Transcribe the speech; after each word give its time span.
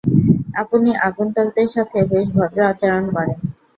আপনি 0.61 0.91
আগুন্তুকদের 1.07 1.67
সাথে 1.75 1.97
বেশ 2.11 2.27
ভদ্র 2.37 2.59
আচরণ 2.71 3.05
করেন। 3.15 3.39